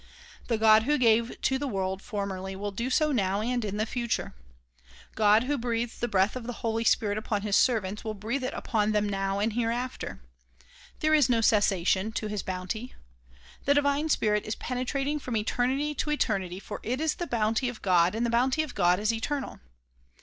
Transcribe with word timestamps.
The 0.47 0.57
God 0.57 0.81
who 0.89 0.97
gave 0.97 1.39
to 1.43 1.59
the 1.59 1.67
world 1.67 2.01
formerly 2.01 2.55
will 2.55 2.71
do 2.71 2.89
so 2.89 3.11
now 3.11 3.39
and 3.39 3.63
in 3.63 3.77
the 3.77 3.85
future. 3.85 4.33
God 5.13 5.43
who 5.43 5.59
breathed 5.59 6.01
the 6.01 6.07
breath 6.07 6.35
of 6.35 6.47
the 6.47 6.53
Holy 6.65 6.83
Spirit 6.83 7.19
upon 7.19 7.43
his 7.43 7.55
servants 7.55 8.03
will 8.03 8.15
breathe 8.15 8.43
it 8.43 8.55
upon 8.55 8.93
them 8.93 9.07
now 9.07 9.37
and 9.37 9.53
hereafter. 9.53 10.19
There 11.01 11.13
is 11.13 11.29
no 11.29 11.39
cessation 11.39 12.11
to 12.13 12.25
his 12.25 12.41
bounty. 12.41 12.95
The 13.65 13.75
divine 13.75 14.09
spirit 14.09 14.43
is 14.45 14.55
penetrating 14.55 15.19
from 15.19 15.37
eternity 15.37 15.93
to 15.93 16.09
eternity 16.09 16.59
for 16.59 16.79
it 16.81 16.99
is 16.99 17.13
the 17.13 17.27
bounty 17.27 17.69
of 17.69 17.83
God 17.83 18.15
and 18.15 18.25
the 18.25 18.31
bounty 18.31 18.63
of 18.63 18.73
God 18.73 18.99
is 18.99 19.13
eternal. 19.13 19.59